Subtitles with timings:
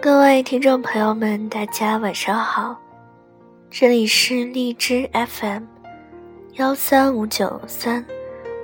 [0.00, 2.78] 各位听众朋友们，大家晚上好，
[3.68, 5.64] 这里是荔枝 FM
[6.52, 8.04] 幺三五九三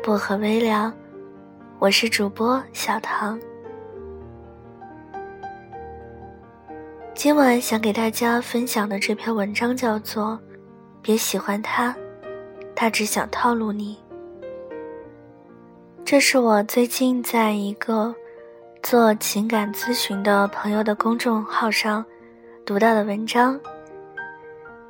[0.01, 0.95] 薄荷微凉，
[1.80, 3.37] 我是主播小唐。
[7.16, 10.38] 今晚想给大家分享的这篇文章叫做
[11.02, 11.96] 《别喜欢他，
[12.77, 13.98] 他只想套路你》。
[16.05, 18.15] 这是我最近在一个
[18.84, 22.04] 做情感咨询的朋友的公众号上
[22.66, 23.59] 读到的文章。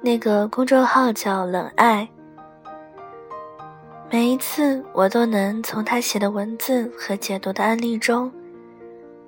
[0.00, 2.08] 那个公众号叫“冷爱”。
[4.10, 8.32] 每一次我都能从他写的文字和解读的案例中，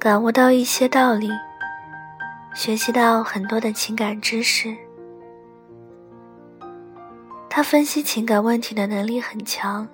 [0.01, 1.31] 感悟到一些道理，
[2.53, 4.77] 学习到很多的情感知识。
[7.49, 9.87] 他分析情感问题的能力很强。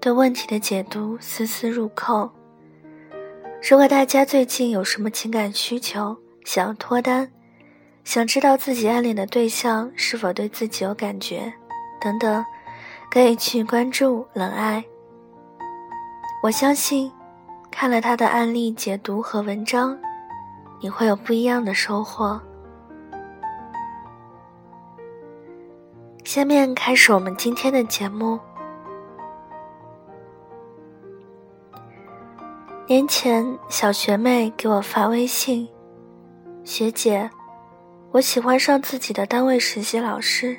[0.00, 2.28] 对问题的解读丝丝入扣。
[3.70, 7.30] 如果大家最近有什么情感需求，想要脱单，
[8.02, 11.52] 想知道自己暗恋的对象是否对自己有感觉，
[12.00, 12.44] 等等，
[13.08, 14.84] 可以去关注冷爱。
[16.42, 17.10] 我相信，
[17.70, 19.96] 看了他的案例解读和文章，
[20.80, 22.40] 你会有不一样的收获。
[26.24, 28.40] 下面开始我们今天的节目。
[32.92, 35.66] 年前，小学妹给我发微信
[36.62, 37.30] ：“学姐，
[38.10, 40.54] 我喜欢上自己的单位实习老师，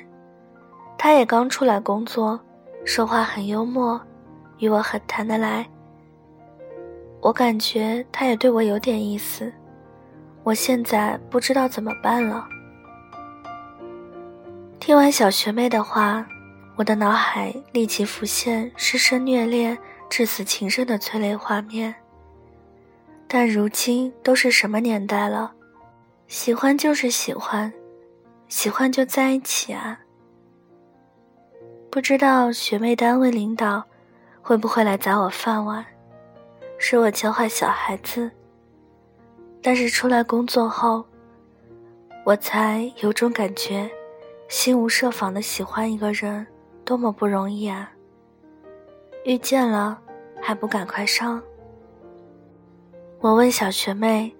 [0.98, 2.40] 他也刚出来工作，
[2.84, 4.00] 说话很幽默，
[4.58, 5.64] 与我很谈得来。
[7.20, 9.52] 我感觉他也对我有点意思，
[10.42, 12.44] 我现在不知道怎么办了。”
[14.80, 16.26] 听完小学妹的话，
[16.74, 19.78] 我的脑海立即浮现师生虐恋、
[20.10, 21.94] 至死情深的催泪画面。
[23.26, 25.52] 但如今都是什么年代了？
[26.28, 27.72] 喜欢就是喜欢，
[28.48, 30.00] 喜欢就在一起啊！
[31.90, 33.84] 不知道学妹单位领导
[34.40, 35.84] 会不会来砸我饭碗，
[36.78, 38.30] 说我教坏小孩子。
[39.62, 41.04] 但是出来工作后，
[42.24, 43.90] 我才有种感觉，
[44.48, 46.46] 心无设防的喜欢一个人
[46.84, 47.90] 多么不容易啊！
[49.24, 50.00] 遇见了，
[50.40, 51.42] 还不赶快上？
[53.24, 54.30] 我问小学妹：“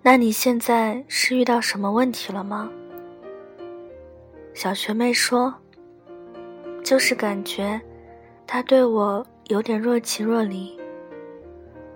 [0.00, 2.72] 那你现在是遇到什么问题了吗？”
[4.54, 5.54] 小学妹说
[6.82, 7.78] ：“就是感觉
[8.46, 10.74] 他对我有点若即若离。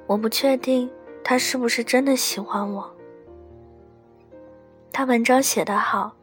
[0.06, 0.86] 我不确定
[1.24, 2.94] 他是不是真的喜欢我。
[4.92, 6.14] 他文章写得好，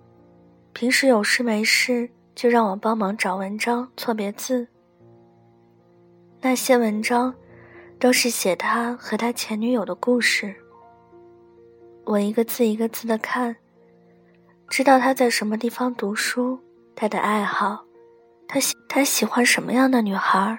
[0.72, 4.68] 平时有事没事就让我帮忙找文章、错别字。
[6.42, 7.34] 那些文章。”
[8.00, 10.56] 都是写他和他前女友的故事。
[12.06, 13.58] 我一个字一个字的看，
[14.70, 16.60] 知道他在什么地方读书，
[16.96, 17.86] 他的爱好，
[18.48, 20.58] 他喜他喜欢什么样的女孩。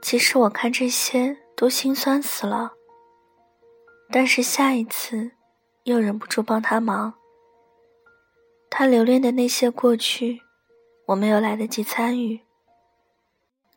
[0.00, 2.74] 其实我看这些都心酸死了。
[4.10, 5.32] 但是下一次，
[5.82, 7.14] 又忍不住帮他忙。
[8.70, 10.40] 他留恋的那些过去，
[11.08, 12.40] 我没有来得及参与。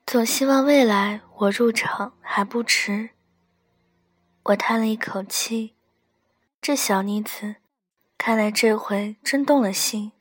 [0.05, 3.11] 总希望未来我入场还不迟。
[4.43, 5.75] 我叹了一口气，
[6.61, 7.55] 这小妮子，
[8.17, 10.11] 看来这回真动了心。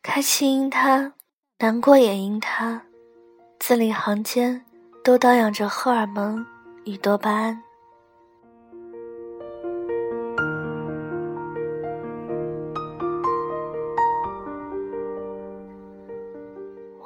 [0.00, 1.14] 开心因他，
[1.58, 2.82] 难过也因他，
[3.58, 4.64] 字里行间
[5.02, 6.46] 都荡漾着荷尔蒙
[6.84, 7.60] 与多巴胺。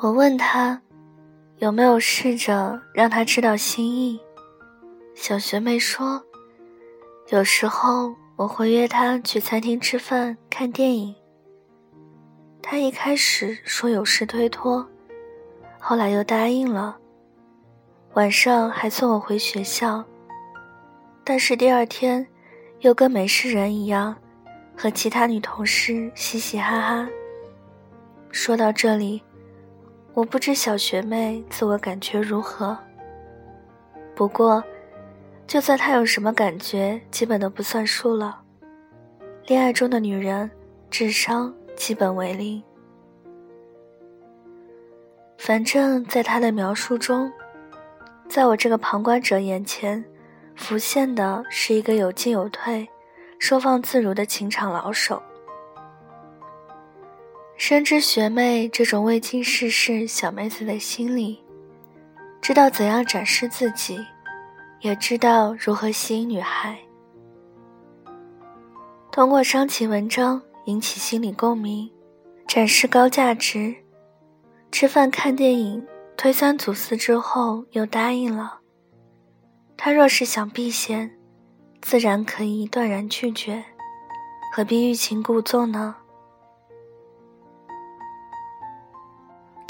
[0.02, 0.82] 我问他。
[1.62, 4.20] 有没有试着让他知道心意？
[5.14, 6.20] 小学妹说
[7.30, 11.14] ：“有时候我会约他去餐厅吃饭、看电影。
[12.60, 14.84] 他一开始说有事推脱，
[15.78, 16.98] 后来又答应了。
[18.14, 20.04] 晚上还送我回学校，
[21.22, 22.26] 但是第二天
[22.80, 24.16] 又跟没事人一样，
[24.76, 27.08] 和其他女同事嘻嘻哈哈。”
[28.32, 29.22] 说到这里。
[30.14, 32.76] 我不知小学妹自我感觉如何。
[34.14, 34.62] 不过，
[35.46, 38.38] 就算她有什么感觉，基本都不算数了。
[39.46, 40.50] 恋爱中的女人，
[40.90, 42.62] 智商基本为零。
[45.38, 47.32] 反正，在她的描述中，
[48.28, 50.04] 在我这个旁观者眼前，
[50.54, 52.86] 浮现的是一个有进有退、
[53.38, 55.22] 收放自如的情场老手。
[57.64, 61.40] 深知学妹这种未经世事小妹子的心理，
[62.40, 64.04] 知道怎样展示自己，
[64.80, 66.76] 也知道如何吸引女孩。
[69.12, 71.88] 通过伤情文章引起心理共鸣，
[72.48, 73.72] 展示高价值。
[74.72, 75.86] 吃饭看电影
[76.16, 78.58] 推三阻四之后又答应了。
[79.76, 81.16] 他若是想避嫌，
[81.80, 83.62] 自然可以断然拒绝，
[84.52, 85.94] 何必欲擒故纵呢？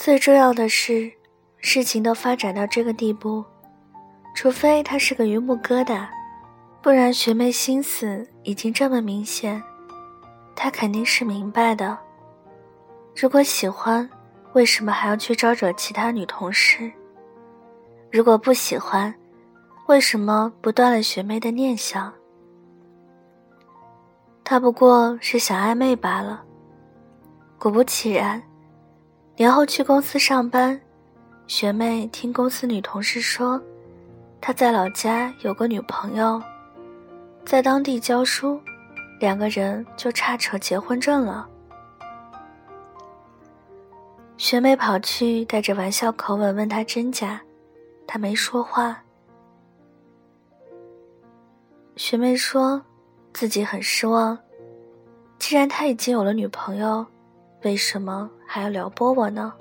[0.04, 1.12] 最重要的是，
[1.58, 3.44] 事情都发展到这个地步，
[4.34, 6.08] 除非他是个榆木疙瘩，
[6.82, 9.62] 不然学妹心思已经这么明显，
[10.56, 11.96] 他肯定是明白的。
[13.14, 14.10] 如果喜欢。
[14.54, 16.92] 为什么还要去招惹其他女同事？
[18.10, 19.14] 如果不喜欢，
[19.86, 22.12] 为什么不断了学妹的念想？
[24.42, 26.44] 他不过是想暧昧罢了。
[27.58, 28.42] 果不其然，
[29.34, 30.78] 年后去公司上班，
[31.46, 33.60] 学妹听公司女同事说，
[34.40, 36.40] 他在老家有个女朋友，
[37.44, 38.60] 在当地教书，
[39.18, 41.48] 两个人就差扯结婚证了。
[44.36, 47.40] 学妹跑去，带着玩笑口吻问他真假，
[48.06, 49.02] 他没说话。
[51.96, 52.82] 学妹说，
[53.32, 54.38] 自己很失望，
[55.38, 57.06] 既然他已经有了女朋友，
[57.62, 59.52] 为什么还要撩拨我呢？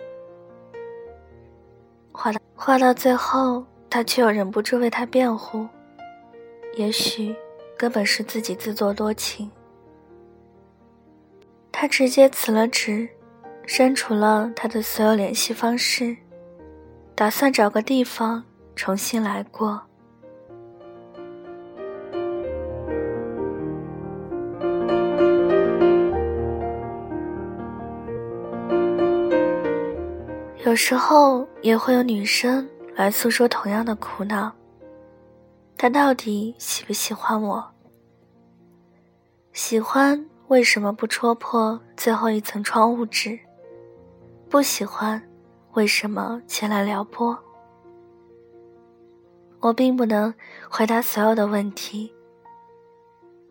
[2.12, 5.68] 话到话到最后，他却又忍不住为他辩护，
[6.76, 7.36] 也许
[7.78, 9.50] 根本是自己自作多情。
[11.72, 13.10] 他直接辞了职。
[13.68, 16.18] 删除了他的所有联系方式，
[17.16, 18.44] 打算找个地方
[18.76, 19.82] 重新来过。
[30.64, 34.52] 有时候也会有女生来诉说同样的苦恼：
[35.76, 37.68] 他到底喜不喜欢我？
[39.54, 43.40] 喜欢为什么不戳破最后一层窗户纸？
[44.52, 45.20] 不喜欢，
[45.74, 47.36] 为什么前来撩拨？
[49.62, 50.32] 我并不能
[50.70, 52.14] 回答所有的问题。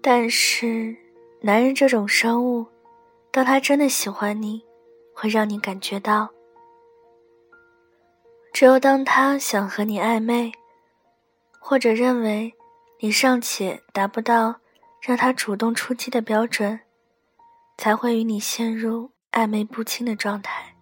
[0.01, 0.97] 但是，
[1.41, 2.65] 男人这种生物，
[3.33, 4.62] 当他真的喜欢你，
[5.12, 6.29] 会让你感觉到。
[8.52, 10.52] 只有当他想和你暧昧，
[11.58, 12.55] 或者认为
[13.00, 14.61] 你尚且达不到
[15.00, 16.81] 让他主动出击的标准，
[17.79, 20.75] 才会与你陷入暧昧不清的状态。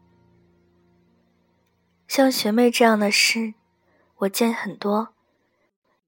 [2.08, 3.54] 像学妹这样的事，
[4.16, 5.14] 我见很多。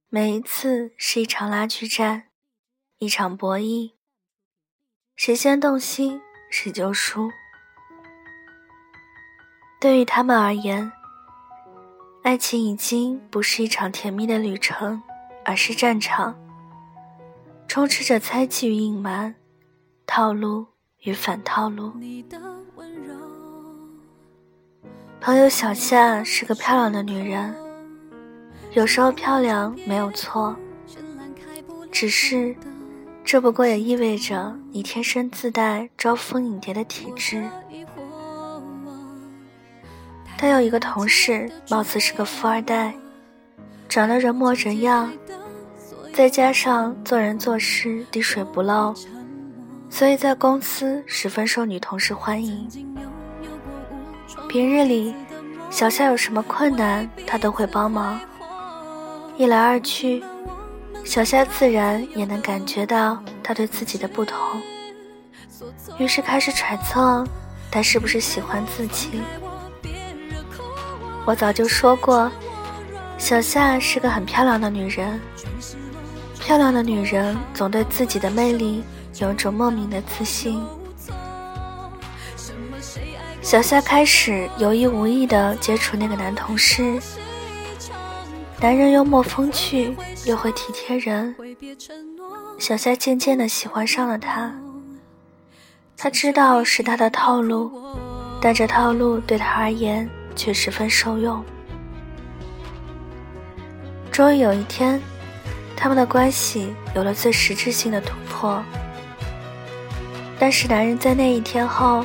[0.08, 2.24] 每一次是一场拉锯战，
[2.98, 3.92] 一场博弈。
[5.14, 6.20] 谁先动心，
[6.50, 7.30] 谁就输。
[9.78, 10.90] 对于他们而言，
[12.22, 15.02] 爱情已经不是一场甜蜜的旅程，
[15.42, 16.38] 而是战场，
[17.66, 19.34] 充斥着猜忌与隐瞒，
[20.06, 20.66] 套路
[21.02, 21.92] 与反套路。
[25.18, 27.54] 朋友小夏是个漂亮的女人，
[28.72, 30.54] 有时候漂亮没有错，
[31.90, 32.54] 只是
[33.24, 37.42] 这不过也意味着你天生自带招蜂引蝶的体质。
[40.40, 42.94] 他有一个同事，貌似是个富二代，
[43.90, 45.12] 长得人模人样，
[46.14, 48.94] 再加上做人做事滴水不漏，
[49.90, 52.66] 所以在公司十分受女同事欢迎。
[54.48, 55.14] 平日里，
[55.68, 58.18] 小夏有什么困难，他都会帮忙。
[59.36, 60.24] 一来二去，
[61.04, 64.38] 小夏自然也能感觉到他对自己的不同，
[65.98, 67.26] 于是开始揣测
[67.70, 69.20] 他是不是喜欢自己。
[71.30, 72.28] 我早就说过，
[73.16, 75.20] 小夏是个很漂亮的女人，
[76.40, 78.82] 漂亮的女人总对自己的魅力
[79.20, 80.60] 有种莫名的自信。
[83.40, 87.00] 小夏开始有意无意的接触那个男同事，
[88.60, 91.32] 男人幽默风趣，又会体贴人。
[92.58, 94.52] 小夏渐渐的喜欢上了他。
[95.96, 97.70] 他知道是他的套路，
[98.42, 101.44] 但这套路对他而言却十分受用。
[104.10, 105.00] 终于有一天，
[105.76, 108.62] 他们的关系有了最实质性的突破。
[110.38, 112.04] 但是男人在那一天后。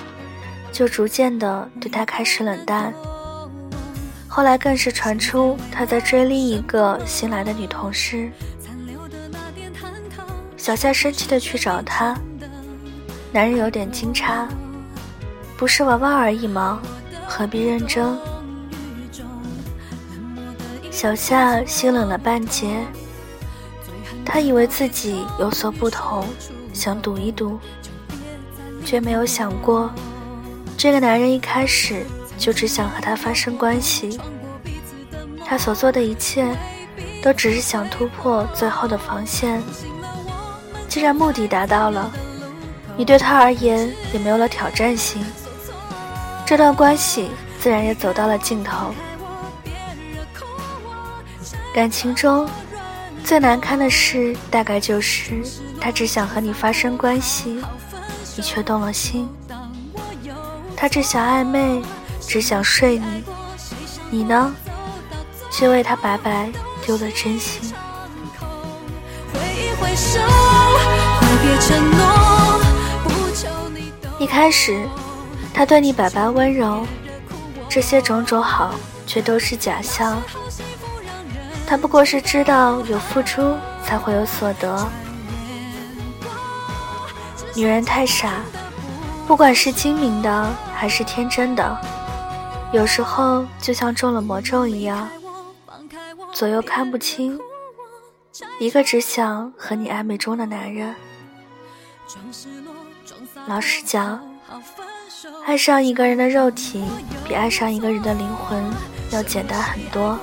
[0.71, 2.93] 就逐渐的对他开始冷淡，
[4.27, 8.29] 后来更是传出他在追另一个新来的女同事。
[10.57, 12.13] 小夏生气的去找他，
[13.31, 14.45] 男人有点惊诧，
[15.55, 16.81] 不是玩玩而已吗？
[17.27, 18.17] 何必认真？
[20.91, 22.85] 小夏心冷了半截，
[24.23, 26.25] 他以为自己有所不同，
[26.73, 27.59] 想赌一赌，
[28.85, 29.91] 却没有想过，
[30.77, 32.05] 这个男人一开始
[32.37, 34.19] 就只想和他发生关系。
[35.45, 36.47] 他所做的一切，
[37.21, 39.61] 都只是想突破最后的防线。
[40.87, 42.09] 既然目的达到了，
[42.95, 45.21] 你对他而言也没有了挑战性，
[46.45, 48.93] 这段关系自然也走到了尽头。
[51.73, 52.47] 感情中
[53.23, 55.43] 最难堪的事，大概就是
[55.81, 57.61] 他只想和你发生关系，
[58.37, 59.27] 你却动了心；
[60.77, 61.81] 他只想暧昧，
[62.21, 63.23] 只想睡你，
[64.09, 64.53] 你呢？
[65.51, 66.49] 却为他白白
[66.85, 67.73] 丢了真心。
[74.19, 74.85] 一开始，
[75.55, 76.85] 他对你百般温柔，
[77.69, 78.75] 这些种种好，
[79.07, 80.21] 却都是假象。
[81.65, 84.85] 他不过是知道有付出才会有所得。
[87.55, 88.41] 女人太傻，
[89.25, 91.77] 不管是精明的还是天真的，
[92.73, 95.07] 有时候就像中了魔咒一样。
[96.33, 97.39] 左右看不清，
[98.59, 100.93] 一个只想和你暧昧中的男人。
[103.47, 104.21] 老实讲，
[105.45, 106.83] 爱上一个人的肉体，
[107.27, 108.63] 比爱上一个人的灵魂
[109.11, 110.17] 要简单很多。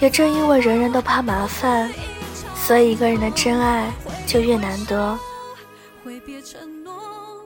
[0.00, 1.90] 也正因为人人都怕麻烦，
[2.54, 3.92] 所以一个人的真爱
[4.26, 5.18] 就越难得。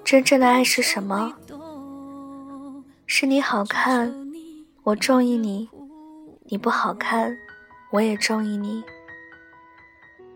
[0.04, 1.34] 真正的爱是什么？
[3.06, 4.14] 是你好看，
[4.82, 5.68] 我中意你。
[6.48, 7.36] 你不好看，
[7.90, 8.84] 我也中意你。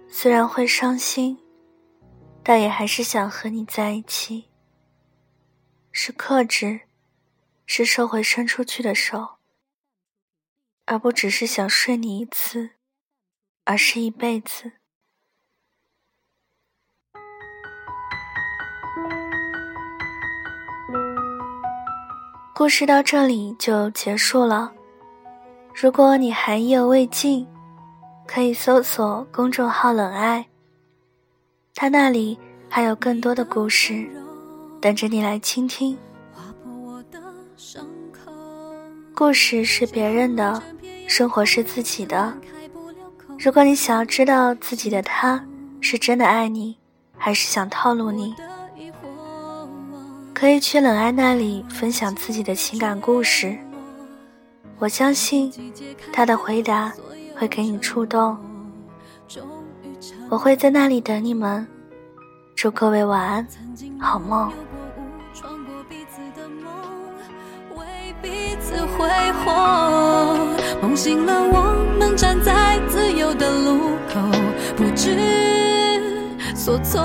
[0.09, 1.39] 虽然会伤心，
[2.43, 4.50] 但也还是想和你在一起。
[5.93, 6.83] 是克制，
[7.67, 9.37] 是收回伸出去的手，
[10.87, 12.71] 而不只是想睡你一次，
[13.65, 14.73] 而是一辈子。
[22.55, 24.73] 故事到这里就结束了。
[25.75, 27.47] 如果你还意犹未尽，
[28.27, 30.47] 可以搜索公众号“冷爱”，
[31.75, 34.07] 他那里还有更多的故事
[34.81, 35.97] 等着你来倾听。
[39.15, 40.63] 故事是别人的，
[41.07, 42.33] 生活是自己的。
[43.39, 45.45] 如果你想要知道自己的他
[45.81, 46.79] 是真的爱你，
[47.17, 48.35] 还是想套路你，
[50.33, 53.59] 可以去冷爱那里分享自己的情感故事。
[54.79, 55.53] 我相信
[56.11, 56.91] 他的回答
[57.37, 58.39] 会给你触动，
[60.31, 61.67] 我会在那里等你们。
[62.57, 63.47] 祝各位晚安，
[63.99, 64.51] 好梦。
[70.81, 74.21] 梦醒了，我们站在自由的路口，
[74.77, 75.17] 不知
[76.55, 77.01] 所措。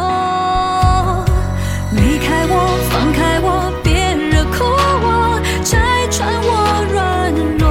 [1.92, 2.54] 离开我，
[2.90, 4.64] 放开我，别惹哭
[5.04, 7.64] 我，拆穿我软弱。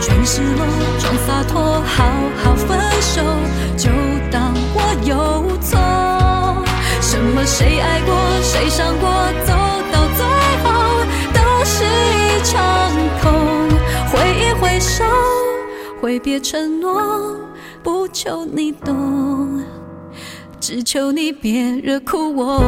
[0.00, 0.66] 全失落
[0.98, 2.04] 装洒脱，好
[2.42, 3.22] 好分手，
[3.76, 3.90] 就
[4.30, 5.78] 当我有错。
[7.00, 9.08] 什么谁爱过，谁伤过，
[9.46, 9.52] 走
[9.92, 10.24] 到最
[10.64, 10.66] 后
[11.32, 12.87] 都是一场
[16.00, 17.36] 挥别承诺，
[17.82, 19.64] 不求你懂，
[20.60, 22.62] 只求你别惹哭我。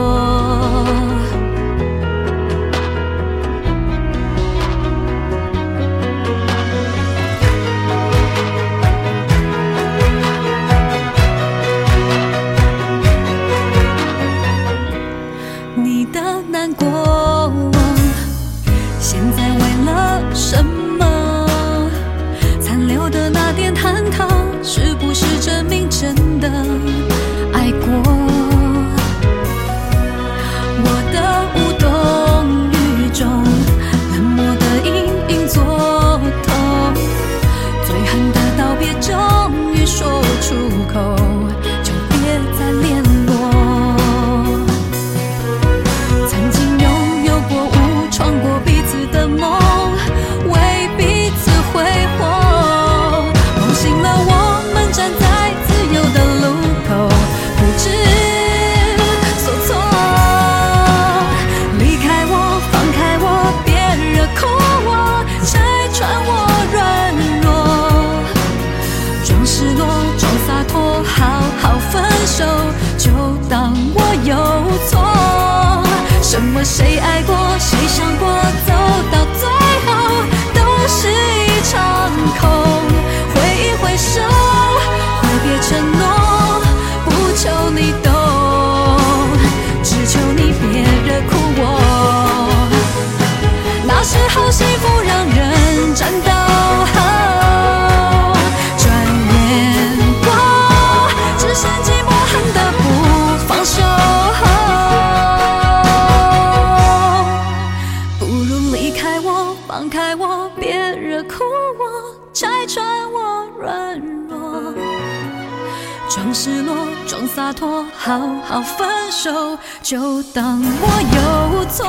[117.50, 121.84] 洒脱，好好分手，就当我有错。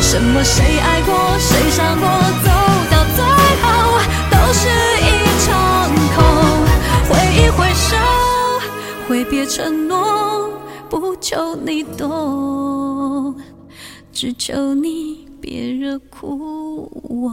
[0.00, 2.08] 什么谁爱过，谁伤过，
[2.42, 2.48] 走
[2.90, 3.22] 到最
[3.60, 3.68] 后
[4.30, 4.66] 都是
[5.04, 5.08] 一
[5.44, 5.50] 场
[6.16, 6.18] 空。
[7.10, 7.96] 挥一挥手，
[9.06, 10.50] 挥别承诺，
[10.88, 13.34] 不求你懂，
[14.10, 17.30] 只求你别惹哭我。